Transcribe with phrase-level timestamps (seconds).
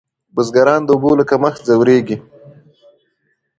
[0.35, 2.17] بزګران د اوبو له کمښت ځوریږي.